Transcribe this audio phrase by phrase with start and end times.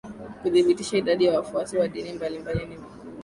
[0.41, 3.11] Kuthibitisha idadi ya wafuasi wa dini mbalimbali ni vigumu